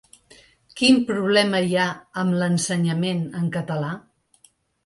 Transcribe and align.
Quin 0.79 0.97
problema 1.09 1.59
hi 1.67 1.77
ha 1.83 1.87
amb 2.23 2.39
l’ensenyament 2.39 3.23
en 3.43 3.55
català? 3.59 3.93